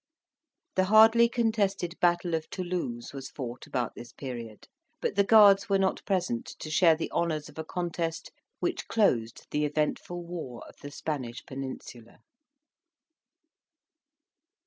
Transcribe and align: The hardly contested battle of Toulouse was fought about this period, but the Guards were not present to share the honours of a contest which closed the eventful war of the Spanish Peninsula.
The 0.73 0.85
hardly 0.85 1.29
contested 1.29 1.93
battle 1.99 2.33
of 2.33 2.49
Toulouse 2.49 3.13
was 3.13 3.29
fought 3.29 3.67
about 3.67 3.93
this 3.93 4.11
period, 4.13 4.67
but 4.99 5.13
the 5.13 5.23
Guards 5.23 5.69
were 5.69 5.77
not 5.77 6.03
present 6.07 6.47
to 6.57 6.71
share 6.71 6.95
the 6.95 7.11
honours 7.11 7.49
of 7.49 7.59
a 7.59 7.63
contest 7.63 8.31
which 8.59 8.87
closed 8.87 9.45
the 9.51 9.63
eventful 9.63 10.25
war 10.25 10.63
of 10.67 10.75
the 10.81 10.89
Spanish 10.89 11.45
Peninsula. 11.45 12.17